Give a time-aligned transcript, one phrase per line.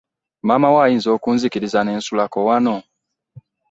[0.45, 2.75] Maamawo ayinza okunzikiriza ne nsulako wano?